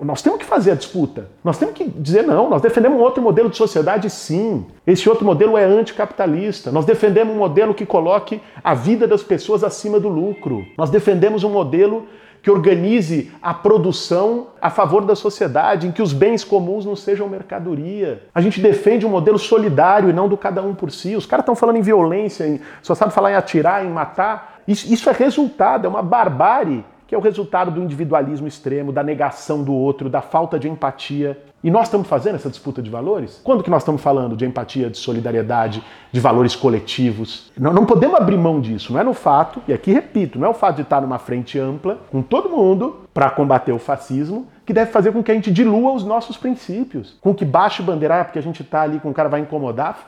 Nós 0.00 0.22
temos 0.22 0.38
que 0.38 0.44
fazer 0.44 0.70
a 0.70 0.74
disputa. 0.74 1.28
Nós 1.42 1.58
temos 1.58 1.74
que 1.74 1.84
dizer 1.84 2.22
não. 2.22 2.48
Nós 2.48 2.62
defendemos 2.62 2.98
um 2.98 3.02
outro 3.02 3.20
modelo 3.20 3.50
de 3.50 3.56
sociedade, 3.56 4.08
sim. 4.08 4.64
Esse 4.86 5.08
outro 5.08 5.24
modelo 5.24 5.58
é 5.58 5.64
anticapitalista. 5.64 6.70
Nós 6.70 6.84
defendemos 6.84 7.34
um 7.34 7.38
modelo 7.38 7.74
que 7.74 7.84
coloque 7.84 8.40
a 8.62 8.74
vida 8.74 9.08
das 9.08 9.24
pessoas 9.24 9.64
acima 9.64 9.98
do 9.98 10.08
lucro. 10.08 10.64
Nós 10.78 10.88
defendemos 10.88 11.42
um 11.42 11.50
modelo 11.50 12.06
que 12.40 12.50
organize 12.50 13.32
a 13.42 13.52
produção 13.52 14.46
a 14.62 14.70
favor 14.70 15.04
da 15.04 15.16
sociedade, 15.16 15.88
em 15.88 15.90
que 15.90 16.00
os 16.00 16.12
bens 16.12 16.44
comuns 16.44 16.86
não 16.86 16.94
sejam 16.94 17.28
mercadoria. 17.28 18.22
A 18.32 18.40
gente 18.40 18.60
defende 18.60 19.04
um 19.04 19.08
modelo 19.08 19.36
solidário 19.36 20.08
e 20.08 20.12
não 20.12 20.28
do 20.28 20.36
cada 20.36 20.62
um 20.62 20.76
por 20.76 20.92
si. 20.92 21.16
Os 21.16 21.26
caras 21.26 21.42
estão 21.42 21.56
falando 21.56 21.78
em 21.78 21.82
violência, 21.82 22.46
em, 22.46 22.60
só 22.82 22.94
sabem 22.94 23.12
falar 23.12 23.32
em 23.32 23.34
atirar, 23.34 23.84
em 23.84 23.90
matar. 23.90 24.60
Isso, 24.68 24.92
isso 24.92 25.10
é 25.10 25.12
resultado, 25.12 25.86
é 25.86 25.88
uma 25.88 26.02
barbárie 26.02 26.84
que 27.06 27.14
é 27.14 27.18
o 27.18 27.20
resultado 27.20 27.70
do 27.70 27.82
individualismo 27.82 28.48
extremo, 28.48 28.92
da 28.92 29.02
negação 29.02 29.62
do 29.62 29.72
outro, 29.72 30.08
da 30.08 30.20
falta 30.20 30.58
de 30.58 30.68
empatia. 30.68 31.38
E 31.62 31.70
nós 31.70 31.84
estamos 31.84 32.08
fazendo 32.08 32.34
essa 32.34 32.50
disputa 32.50 32.82
de 32.82 32.90
valores? 32.90 33.40
Quando 33.42 33.62
que 33.62 33.70
nós 33.70 33.82
estamos 33.82 34.02
falando 34.02 34.36
de 34.36 34.44
empatia, 34.44 34.90
de 34.90 34.98
solidariedade, 34.98 35.82
de 36.10 36.20
valores 36.20 36.56
coletivos? 36.56 37.50
Não, 37.58 37.72
não 37.72 37.86
podemos 37.86 38.16
abrir 38.16 38.36
mão 38.36 38.60
disso, 38.60 38.92
não 38.92 39.00
é 39.00 39.04
no 39.04 39.14
fato, 39.14 39.62
e 39.66 39.72
aqui 39.72 39.92
repito, 39.92 40.38
não 40.38 40.46
é 40.46 40.50
o 40.50 40.54
fato 40.54 40.76
de 40.76 40.82
estar 40.82 41.00
numa 41.00 41.18
frente 41.18 41.58
ampla, 41.58 41.98
com 42.10 42.22
todo 42.22 42.50
mundo, 42.50 43.00
para 43.14 43.30
combater 43.30 43.72
o 43.72 43.78
fascismo, 43.78 44.46
que 44.64 44.72
deve 44.72 44.90
fazer 44.90 45.12
com 45.12 45.22
que 45.22 45.30
a 45.30 45.34
gente 45.34 45.50
dilua 45.50 45.92
os 45.92 46.04
nossos 46.04 46.36
princípios, 46.36 47.16
com 47.20 47.34
que 47.34 47.44
baixe 47.44 47.82
bandeira, 47.82 48.20
ah, 48.20 48.24
porque 48.24 48.38
a 48.38 48.42
gente 48.42 48.62
está 48.62 48.82
ali 48.82 48.98
com 48.98 49.10
o 49.10 49.14
cara 49.14 49.28
vai 49.28 49.40
incomodar. 49.40 50.06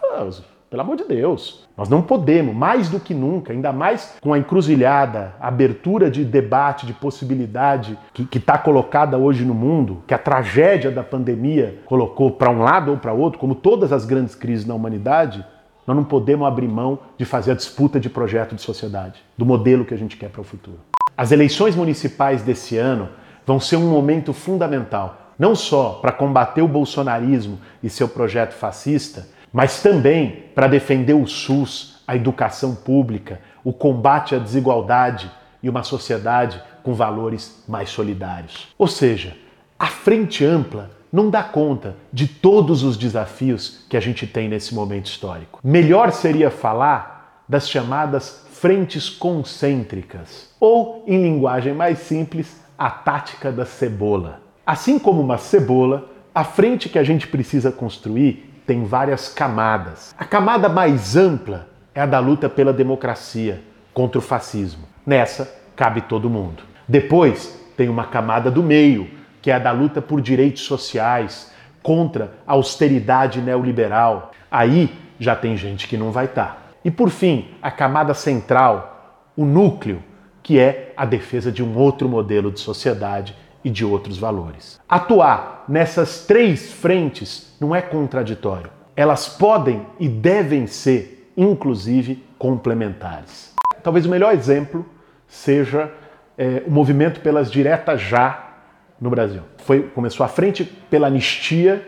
Pelo 0.70 0.82
amor 0.82 0.96
de 0.96 1.04
Deus. 1.04 1.66
Nós 1.74 1.88
não 1.88 2.02
podemos, 2.02 2.54
mais 2.54 2.90
do 2.90 3.00
que 3.00 3.14
nunca, 3.14 3.54
ainda 3.54 3.72
mais 3.72 4.18
com 4.20 4.34
a 4.34 4.38
encruzilhada, 4.38 5.34
a 5.40 5.48
abertura 5.48 6.10
de 6.10 6.24
debate, 6.26 6.84
de 6.84 6.92
possibilidade 6.92 7.98
que 8.12 8.36
está 8.36 8.58
colocada 8.58 9.16
hoje 9.16 9.46
no 9.46 9.54
mundo, 9.54 10.02
que 10.06 10.12
a 10.12 10.18
tragédia 10.18 10.90
da 10.90 11.02
pandemia 11.02 11.80
colocou 11.86 12.32
para 12.32 12.50
um 12.50 12.60
lado 12.60 12.90
ou 12.90 12.98
para 12.98 13.14
outro, 13.14 13.38
como 13.38 13.54
todas 13.54 13.92
as 13.92 14.04
grandes 14.04 14.34
crises 14.34 14.66
na 14.66 14.74
humanidade, 14.74 15.44
nós 15.86 15.96
não 15.96 16.04
podemos 16.04 16.46
abrir 16.46 16.68
mão 16.68 16.98
de 17.16 17.24
fazer 17.24 17.52
a 17.52 17.54
disputa 17.54 17.98
de 17.98 18.10
projeto 18.10 18.54
de 18.54 18.60
sociedade, 18.60 19.22
do 19.38 19.46
modelo 19.46 19.86
que 19.86 19.94
a 19.94 19.98
gente 19.98 20.18
quer 20.18 20.28
para 20.28 20.42
o 20.42 20.44
futuro. 20.44 20.80
As 21.16 21.32
eleições 21.32 21.74
municipais 21.74 22.42
desse 22.42 22.76
ano 22.76 23.08
vão 23.46 23.58
ser 23.58 23.76
um 23.76 23.88
momento 23.88 24.34
fundamental, 24.34 25.32
não 25.38 25.54
só 25.54 25.98
para 26.02 26.12
combater 26.12 26.60
o 26.60 26.68
bolsonarismo 26.68 27.58
e 27.82 27.88
seu 27.88 28.06
projeto 28.06 28.52
fascista, 28.52 29.26
mas 29.52 29.82
também 29.82 30.44
para 30.54 30.66
defender 30.66 31.14
o 31.14 31.26
SUS, 31.26 32.02
a 32.06 32.16
educação 32.16 32.74
pública, 32.74 33.40
o 33.64 33.72
combate 33.72 34.34
à 34.34 34.38
desigualdade 34.38 35.30
e 35.62 35.68
uma 35.68 35.82
sociedade 35.82 36.62
com 36.82 36.94
valores 36.94 37.62
mais 37.68 37.90
solidários. 37.90 38.68
Ou 38.78 38.86
seja, 38.86 39.36
a 39.78 39.86
frente 39.86 40.44
ampla 40.44 40.90
não 41.12 41.30
dá 41.30 41.42
conta 41.42 41.96
de 42.12 42.26
todos 42.26 42.82
os 42.82 42.96
desafios 42.96 43.84
que 43.88 43.96
a 43.96 44.00
gente 44.00 44.26
tem 44.26 44.48
nesse 44.48 44.74
momento 44.74 45.06
histórico. 45.06 45.60
Melhor 45.62 46.12
seria 46.12 46.50
falar 46.50 47.42
das 47.48 47.68
chamadas 47.68 48.46
frentes 48.50 49.08
concêntricas, 49.08 50.50
ou, 50.58 51.04
em 51.06 51.22
linguagem 51.22 51.72
mais 51.72 51.98
simples, 52.00 52.60
a 52.76 52.90
tática 52.90 53.52
da 53.52 53.64
cebola. 53.64 54.40
Assim 54.66 54.98
como 54.98 55.20
uma 55.20 55.38
cebola, 55.38 56.10
a 56.34 56.44
frente 56.44 56.88
que 56.88 56.98
a 56.98 57.04
gente 57.04 57.26
precisa 57.26 57.72
construir 57.72 58.47
tem 58.68 58.84
várias 58.84 59.30
camadas. 59.30 60.14
A 60.18 60.26
camada 60.26 60.68
mais 60.68 61.16
ampla 61.16 61.66
é 61.94 62.02
a 62.02 62.06
da 62.06 62.18
luta 62.18 62.50
pela 62.50 62.70
democracia 62.70 63.62
contra 63.94 64.18
o 64.18 64.22
fascismo. 64.22 64.84
Nessa 65.06 65.50
cabe 65.74 66.02
todo 66.02 66.28
mundo. 66.28 66.64
Depois 66.86 67.58
tem 67.78 67.88
uma 67.88 68.04
camada 68.04 68.50
do 68.50 68.62
meio, 68.62 69.08
que 69.40 69.50
é 69.50 69.54
a 69.54 69.58
da 69.58 69.72
luta 69.72 70.02
por 70.02 70.20
direitos 70.20 70.64
sociais, 70.64 71.50
contra 71.82 72.34
a 72.46 72.52
austeridade 72.52 73.40
neoliberal. 73.40 74.32
Aí 74.50 74.94
já 75.18 75.34
tem 75.34 75.56
gente 75.56 75.88
que 75.88 75.96
não 75.96 76.12
vai 76.12 76.26
estar. 76.26 76.44
Tá. 76.44 76.58
E 76.84 76.90
por 76.90 77.08
fim, 77.08 77.48
a 77.62 77.70
camada 77.70 78.12
central, 78.12 79.24
o 79.34 79.46
núcleo, 79.46 80.04
que 80.42 80.60
é 80.60 80.92
a 80.94 81.06
defesa 81.06 81.50
de 81.50 81.62
um 81.62 81.74
outro 81.74 82.06
modelo 82.06 82.52
de 82.52 82.60
sociedade 82.60 83.34
e 83.68 83.70
de 83.70 83.84
outros 83.84 84.16
valores. 84.16 84.80
Atuar 84.88 85.64
nessas 85.68 86.24
três 86.24 86.72
frentes 86.72 87.54
não 87.60 87.76
é 87.76 87.82
contraditório. 87.82 88.70
Elas 88.96 89.28
podem 89.28 89.86
e 90.00 90.08
devem 90.08 90.66
ser, 90.66 91.30
inclusive, 91.36 92.24
complementares. 92.38 93.54
Talvez 93.82 94.06
o 94.06 94.08
melhor 94.08 94.32
exemplo 94.32 94.86
seja 95.26 95.92
é, 96.38 96.62
o 96.66 96.70
movimento 96.70 97.20
pelas 97.20 97.50
diretas 97.50 98.00
já 98.00 98.54
no 98.98 99.10
Brasil. 99.10 99.42
Foi, 99.58 99.82
começou 99.82 100.24
à 100.24 100.28
frente 100.28 100.64
pela 100.64 101.08
anistia 101.08 101.86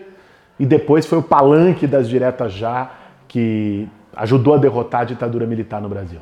e 0.58 0.66
depois 0.66 1.06
foi 1.06 1.16
o 1.16 1.22
palanque 1.22 1.86
das 1.86 2.10
diretas 2.10 2.52
já 2.52 2.90
que 3.26 3.88
ajudou 4.14 4.54
a 4.54 4.58
derrotar 4.58 5.00
a 5.00 5.04
ditadura 5.04 5.46
militar 5.46 5.80
no 5.80 5.88
Brasil. 5.88 6.20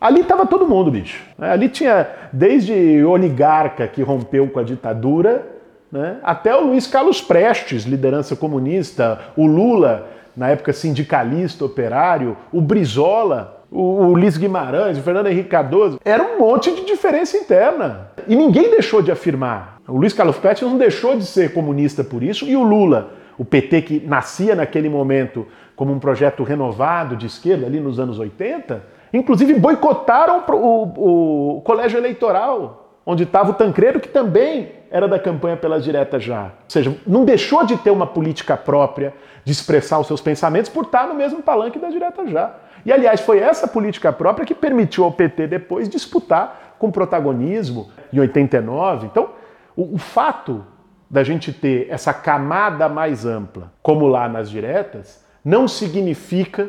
Ali 0.00 0.20
estava 0.20 0.46
todo 0.46 0.66
mundo, 0.66 0.90
bicho. 0.90 1.22
Né? 1.36 1.50
Ali 1.50 1.68
tinha 1.68 2.06
desde 2.32 3.04
oligarca 3.04 3.86
que 3.88 4.02
rompeu 4.02 4.48
com 4.48 4.60
a 4.60 4.62
ditadura, 4.62 5.46
né? 5.90 6.18
até 6.22 6.54
o 6.54 6.66
Luiz 6.66 6.86
Carlos 6.86 7.20
Prestes, 7.20 7.84
liderança 7.84 8.36
comunista, 8.36 9.18
o 9.36 9.46
Lula, 9.46 10.08
na 10.36 10.50
época 10.50 10.72
sindicalista, 10.72 11.64
operário, 11.64 12.36
o 12.52 12.60
Brizola, 12.60 13.64
o 13.70 14.06
Ulisses 14.06 14.38
Guimarães, 14.38 14.96
o 14.96 15.02
Fernando 15.02 15.26
Henrique 15.26 15.48
Cardoso. 15.48 15.98
Era 16.04 16.22
um 16.22 16.38
monte 16.38 16.72
de 16.74 16.84
diferença 16.84 17.36
interna. 17.36 18.08
E 18.26 18.36
ninguém 18.36 18.70
deixou 18.70 19.02
de 19.02 19.10
afirmar. 19.10 19.80
O 19.86 19.96
Luiz 19.96 20.12
Carlos 20.12 20.36
Prestes 20.36 20.68
não 20.68 20.78
deixou 20.78 21.16
de 21.16 21.26
ser 21.26 21.52
comunista 21.52 22.04
por 22.04 22.22
isso, 22.22 22.46
e 22.46 22.56
o 22.56 22.62
Lula, 22.62 23.10
o 23.36 23.44
PT 23.44 23.82
que 23.82 24.02
nascia 24.06 24.54
naquele 24.54 24.88
momento 24.88 25.46
como 25.74 25.92
um 25.92 25.98
projeto 25.98 26.42
renovado 26.42 27.16
de 27.16 27.26
esquerda 27.26 27.66
ali 27.66 27.80
nos 27.80 27.98
anos 27.98 28.18
80, 28.18 28.82
Inclusive 29.12 29.54
boicotaram 29.54 30.44
o, 30.48 31.56
o 31.56 31.60
colégio 31.62 31.98
eleitoral, 31.98 33.00
onde 33.04 33.22
estava 33.22 33.50
o 33.50 33.54
Tancredo, 33.54 34.00
que 34.00 34.08
também 34.08 34.72
era 34.90 35.08
da 35.08 35.18
campanha 35.18 35.56
pelas 35.56 35.84
diretas 35.84 36.22
já. 36.22 36.44
Ou 36.44 36.50
seja, 36.68 36.96
não 37.06 37.24
deixou 37.24 37.64
de 37.64 37.76
ter 37.76 37.90
uma 37.90 38.06
política 38.06 38.56
própria, 38.56 39.14
de 39.44 39.52
expressar 39.52 39.98
os 39.98 40.06
seus 40.06 40.20
pensamentos, 40.20 40.70
por 40.70 40.84
estar 40.84 41.06
no 41.06 41.14
mesmo 41.14 41.42
palanque 41.42 41.78
da 41.78 41.88
direta 41.88 42.26
já. 42.26 42.54
E, 42.84 42.92
aliás, 42.92 43.20
foi 43.20 43.38
essa 43.38 43.66
política 43.66 44.12
própria 44.12 44.46
que 44.46 44.54
permitiu 44.54 45.04
ao 45.04 45.12
PT 45.12 45.46
depois 45.46 45.88
disputar 45.88 46.76
com 46.78 46.90
protagonismo 46.90 47.90
em 48.12 48.20
89. 48.20 49.06
Então, 49.06 49.30
o, 49.76 49.94
o 49.94 49.98
fato 49.98 50.64
da 51.10 51.24
gente 51.24 51.52
ter 51.52 51.86
essa 51.90 52.12
camada 52.12 52.88
mais 52.88 53.24
ampla, 53.24 53.72
como 53.82 54.06
lá 54.06 54.28
nas 54.28 54.50
diretas, 54.50 55.24
não 55.44 55.66
significa 55.66 56.68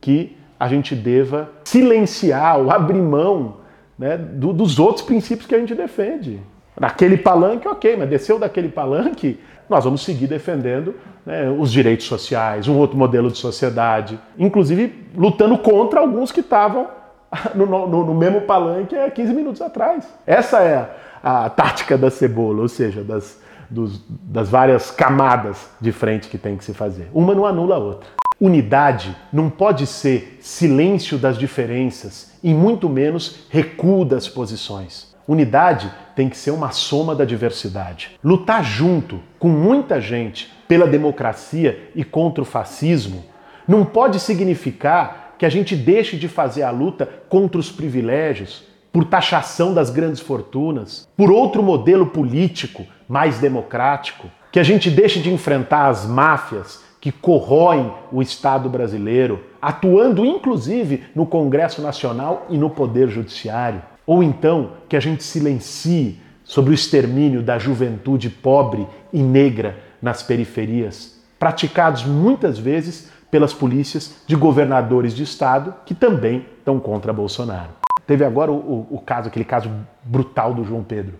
que 0.00 0.36
a 0.58 0.68
gente 0.68 0.94
deva 0.94 1.50
silenciar 1.72 2.58
ou 2.58 2.70
abrir 2.70 3.00
mão 3.00 3.56
né, 3.98 4.18
do, 4.18 4.52
dos 4.52 4.78
outros 4.78 5.04
princípios 5.04 5.46
que 5.46 5.54
a 5.54 5.58
gente 5.58 5.74
defende. 5.74 6.38
Naquele 6.78 7.16
palanque, 7.16 7.66
ok, 7.66 7.96
mas 7.96 8.10
desceu 8.10 8.38
daquele 8.38 8.68
palanque, 8.68 9.40
nós 9.68 9.84
vamos 9.84 10.02
seguir 10.02 10.26
defendendo 10.26 10.94
né, 11.24 11.48
os 11.50 11.72
direitos 11.72 12.06
sociais, 12.06 12.68
um 12.68 12.76
outro 12.76 12.96
modelo 12.96 13.30
de 13.30 13.38
sociedade, 13.38 14.18
inclusive 14.38 15.06
lutando 15.16 15.56
contra 15.56 16.00
alguns 16.00 16.30
que 16.30 16.40
estavam 16.40 16.88
no, 17.54 17.64
no, 17.64 18.04
no, 18.04 18.14
mesmo 18.14 18.42
palanque 18.42 18.94
há 18.94 19.10
15 19.10 19.32
minutos 19.32 19.62
atrás. 19.62 20.06
Essa 20.26 20.58
é 20.60 20.90
a, 21.22 21.46
a 21.46 21.50
tática 21.50 21.96
da 21.96 22.10
cebola, 22.10 22.62
ou 22.62 22.68
seja, 22.68 23.02
das, 23.02 23.40
dos, 23.70 24.04
das 24.08 24.50
várias 24.50 24.90
camadas 24.90 25.70
de 25.80 25.90
frente 25.90 26.28
que 26.28 26.36
tem 26.36 26.56
que 26.56 26.64
se 26.64 26.74
fazer. 26.74 27.08
Uma 27.14 27.34
não 27.34 27.46
anula 27.46 27.76
a 27.76 27.78
outra. 27.78 28.21
Unidade 28.40 29.16
não 29.32 29.48
pode 29.48 29.86
ser 29.86 30.38
silêncio 30.40 31.18
das 31.18 31.38
diferenças 31.38 32.32
e 32.42 32.52
muito 32.52 32.88
menos 32.88 33.46
recuo 33.50 34.04
das 34.04 34.28
posições. 34.28 35.12
Unidade 35.26 35.92
tem 36.16 36.28
que 36.28 36.36
ser 36.36 36.50
uma 36.50 36.72
soma 36.72 37.14
da 37.14 37.24
diversidade. 37.24 38.18
Lutar 38.22 38.64
junto 38.64 39.20
com 39.38 39.48
muita 39.48 40.00
gente 40.00 40.52
pela 40.66 40.86
democracia 40.86 41.90
e 41.94 42.02
contra 42.04 42.42
o 42.42 42.46
fascismo 42.46 43.24
não 43.66 43.84
pode 43.84 44.18
significar 44.18 45.34
que 45.38 45.46
a 45.46 45.48
gente 45.48 45.76
deixe 45.76 46.16
de 46.16 46.28
fazer 46.28 46.62
a 46.62 46.70
luta 46.70 47.08
contra 47.28 47.58
os 47.58 47.70
privilégios, 47.70 48.64
por 48.92 49.04
taxação 49.04 49.72
das 49.72 49.88
grandes 49.88 50.20
fortunas, 50.20 51.08
por 51.16 51.32
outro 51.32 51.62
modelo 51.62 52.06
político 52.06 52.84
mais 53.08 53.38
democrático, 53.38 54.28
que 54.52 54.60
a 54.60 54.62
gente 54.62 54.90
deixe 54.90 55.18
de 55.20 55.32
enfrentar 55.32 55.88
as 55.88 56.04
máfias 56.04 56.82
que 57.02 57.10
corroem 57.10 57.92
o 58.12 58.22
Estado 58.22 58.68
brasileiro, 58.68 59.42
atuando 59.60 60.24
inclusive 60.24 61.02
no 61.16 61.26
Congresso 61.26 61.82
Nacional 61.82 62.46
e 62.48 62.56
no 62.56 62.70
Poder 62.70 63.08
Judiciário. 63.08 63.82
Ou 64.06 64.22
então 64.22 64.74
que 64.88 64.94
a 64.96 65.00
gente 65.00 65.24
silencie 65.24 66.20
sobre 66.44 66.70
o 66.70 66.74
extermínio 66.74 67.42
da 67.42 67.58
juventude 67.58 68.30
pobre 68.30 68.86
e 69.12 69.20
negra 69.20 69.80
nas 70.00 70.22
periferias, 70.22 71.20
praticados 71.40 72.04
muitas 72.04 72.56
vezes 72.56 73.10
pelas 73.32 73.52
polícias 73.52 74.22
de 74.24 74.36
governadores 74.36 75.12
de 75.12 75.24
estado 75.24 75.74
que 75.84 75.96
também 75.96 76.46
estão 76.58 76.78
contra 76.78 77.12
Bolsonaro. 77.12 77.70
Teve 78.06 78.24
agora 78.24 78.52
o, 78.52 78.54
o, 78.54 78.86
o 78.92 79.00
caso, 79.00 79.26
aquele 79.26 79.44
caso 79.44 79.68
brutal 80.04 80.54
do 80.54 80.64
João 80.64 80.84
Pedro, 80.84 81.14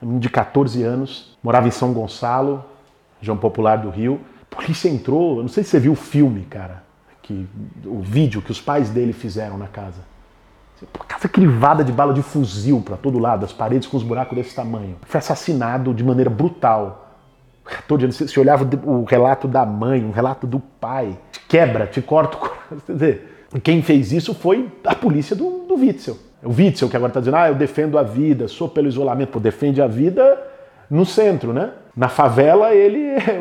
de 0.00 0.30
14 0.30 0.82
anos, 0.82 1.36
morava 1.42 1.68
em 1.68 1.72
São 1.72 1.92
Gonçalo, 1.92 2.64
região 3.20 3.36
popular 3.36 3.76
do 3.76 3.90
Rio, 3.90 4.18
a 4.50 4.56
polícia 4.56 4.88
entrou, 4.88 5.42
não 5.42 5.48
sei 5.48 5.62
se 5.62 5.70
você 5.70 5.80
viu 5.80 5.92
o 5.92 5.96
filme, 5.96 6.42
cara, 6.42 6.82
que, 7.22 7.46
o 7.84 8.00
vídeo 8.00 8.40
que 8.40 8.50
os 8.50 8.60
pais 8.60 8.90
dele 8.90 9.12
fizeram 9.12 9.58
na 9.58 9.66
casa. 9.66 10.00
Casa 11.08 11.28
crivada 11.28 11.82
de 11.82 11.90
bala 11.90 12.12
de 12.12 12.22
fuzil 12.22 12.82
para 12.84 12.96
todo 12.96 13.18
lado, 13.18 13.44
as 13.44 13.52
paredes 13.52 13.88
com 13.88 13.96
os 13.96 14.02
buracos 14.02 14.36
desse 14.36 14.54
tamanho. 14.54 14.96
Foi 15.02 15.18
assassinado 15.18 15.94
de 15.94 16.04
maneira 16.04 16.28
brutal. 16.28 17.14
Todo 17.88 18.06
dia, 18.06 18.12
você 18.12 18.38
olhava 18.38 18.68
o 18.84 19.04
relato 19.04 19.48
da 19.48 19.64
mãe, 19.64 20.04
um 20.04 20.10
relato 20.10 20.46
do 20.46 20.60
pai, 20.60 21.18
te 21.32 21.40
quebra, 21.48 21.86
te 21.86 22.02
corta 22.02 22.36
o 22.36 22.40
coração. 22.40 22.78
Quer 22.86 22.92
dizer, 22.92 23.48
quem 23.62 23.82
fez 23.82 24.12
isso 24.12 24.34
foi 24.34 24.70
a 24.84 24.94
polícia 24.94 25.34
do, 25.34 25.66
do 25.66 25.74
Witzel. 25.74 26.18
O 26.42 26.50
Witzel 26.50 26.88
que 26.88 26.96
agora 26.96 27.10
está 27.10 27.20
dizendo, 27.20 27.36
ah, 27.38 27.48
eu 27.48 27.54
defendo 27.54 27.98
a 27.98 28.02
vida, 28.02 28.46
sou 28.46 28.68
pelo 28.68 28.86
isolamento. 28.86 29.30
Pô, 29.30 29.40
defende 29.40 29.80
a 29.80 29.86
vida 29.86 30.38
no 30.90 31.04
centro, 31.06 31.52
né? 31.52 31.72
Na 31.96 32.08
favela 32.08 32.74
ele 32.74 33.00
é 33.18 33.38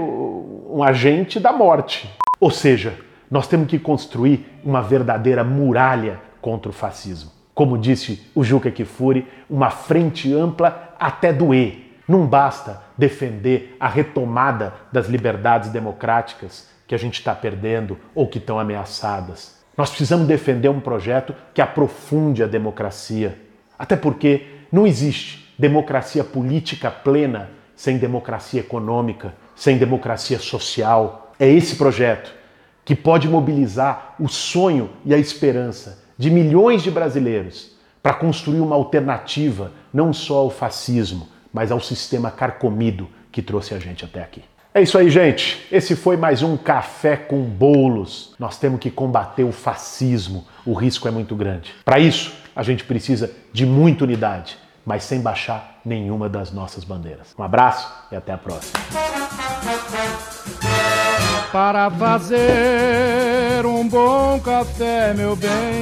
um 0.75 0.83
agente 0.83 1.39
da 1.39 1.53
morte. 1.53 2.13
Ou 2.37 2.51
seja, 2.51 2.99
nós 3.31 3.47
temos 3.47 3.69
que 3.69 3.79
construir 3.79 4.45
uma 4.61 4.81
verdadeira 4.81 5.41
muralha 5.41 6.19
contra 6.41 6.69
o 6.69 6.73
fascismo. 6.73 7.31
Como 7.53 7.77
disse 7.77 8.29
o 8.35 8.43
Juca 8.43 8.69
Kifuri, 8.69 9.25
uma 9.49 9.69
frente 9.69 10.33
ampla 10.33 10.93
até 10.99 11.31
doer. 11.31 11.95
Não 12.05 12.27
basta 12.27 12.83
defender 12.97 13.77
a 13.79 13.87
retomada 13.87 14.73
das 14.91 15.07
liberdades 15.07 15.69
democráticas 15.69 16.69
que 16.85 16.93
a 16.93 16.97
gente 16.97 17.13
está 17.13 17.33
perdendo 17.33 17.97
ou 18.13 18.27
que 18.27 18.37
estão 18.37 18.59
ameaçadas. 18.59 19.63
Nós 19.77 19.87
precisamos 19.87 20.27
defender 20.27 20.67
um 20.67 20.81
projeto 20.81 21.33
que 21.53 21.61
aprofunde 21.61 22.43
a 22.43 22.47
democracia. 22.47 23.39
Até 23.79 23.95
porque 23.95 24.45
não 24.69 24.85
existe 24.85 25.55
democracia 25.57 26.23
política 26.25 26.91
plena 26.91 27.49
sem 27.77 27.97
democracia 27.97 28.59
econômica, 28.59 29.33
sem 29.55 29.77
democracia 29.77 30.39
social. 30.39 31.31
É 31.39 31.47
esse 31.47 31.75
projeto 31.75 32.33
que 32.83 32.95
pode 32.95 33.27
mobilizar 33.27 34.15
o 34.19 34.27
sonho 34.27 34.89
e 35.03 35.13
a 35.13 35.17
esperança 35.17 36.03
de 36.17 36.29
milhões 36.29 36.83
de 36.83 36.91
brasileiros 36.91 37.71
para 38.01 38.13
construir 38.13 38.59
uma 38.59 38.75
alternativa 38.75 39.71
não 39.91 40.13
só 40.13 40.37
ao 40.37 40.49
fascismo, 40.49 41.27
mas 41.51 41.71
ao 41.71 41.79
sistema 41.79 42.29
carcomido 42.29 43.09
que 43.31 43.41
trouxe 43.41 43.73
a 43.73 43.79
gente 43.79 44.05
até 44.05 44.21
aqui. 44.21 44.43
É 44.73 44.81
isso 44.81 44.97
aí, 44.97 45.09
gente. 45.09 45.65
Esse 45.71 45.95
foi 45.95 46.17
mais 46.17 46.43
um 46.43 46.57
Café 46.57 47.15
com 47.15 47.41
Bolos. 47.43 48.35
Nós 48.37 48.59
temos 48.59 48.79
que 48.79 48.91
combater 48.91 49.45
o 49.45 49.51
fascismo. 49.53 50.45
O 50.65 50.73
risco 50.73 51.07
é 51.07 51.11
muito 51.11 51.33
grande. 51.33 51.73
Para 51.85 51.97
isso, 51.97 52.33
a 52.53 52.61
gente 52.61 52.83
precisa 52.83 53.31
de 53.53 53.65
muita 53.65 54.03
unidade, 54.03 54.57
mas 54.85 55.03
sem 55.03 55.19
baixar 55.19 55.79
nenhuma 55.83 56.29
das 56.29 56.51
nossas 56.51 56.83
bandeiras. 56.83 57.33
Um 57.37 57.43
abraço 57.43 57.91
e 58.11 58.15
até 58.15 58.33
a 58.33 58.37
próxima. 58.37 58.79
Para 61.51 61.89
fazer 61.89 63.65
um 63.65 63.87
bom 63.87 64.39
café, 64.39 65.13
meu 65.13 65.35
bem. 65.35 65.73